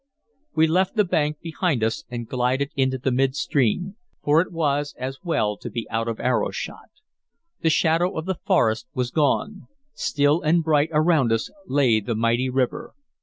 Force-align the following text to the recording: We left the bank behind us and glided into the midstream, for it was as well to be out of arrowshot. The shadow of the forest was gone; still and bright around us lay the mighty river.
We 0.55 0.65
left 0.65 0.95
the 0.95 1.03
bank 1.05 1.41
behind 1.41 1.83
us 1.83 2.05
and 2.09 2.27
glided 2.27 2.71
into 2.75 2.97
the 2.97 3.11
midstream, 3.11 3.97
for 4.23 4.41
it 4.41 4.51
was 4.51 4.95
as 4.97 5.19
well 5.23 5.57
to 5.57 5.69
be 5.69 5.87
out 5.91 6.07
of 6.07 6.19
arrowshot. 6.19 6.89
The 7.61 7.69
shadow 7.69 8.17
of 8.17 8.25
the 8.25 8.39
forest 8.43 8.87
was 8.95 9.11
gone; 9.11 9.67
still 9.93 10.41
and 10.41 10.63
bright 10.63 10.89
around 10.91 11.31
us 11.31 11.51
lay 11.67 11.99
the 11.99 12.15
mighty 12.15 12.49
river. 12.49 12.95